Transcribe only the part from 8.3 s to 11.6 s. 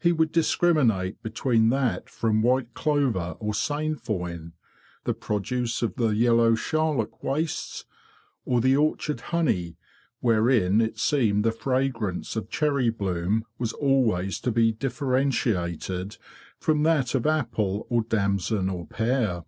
or the orchard honey, wherein it seemed the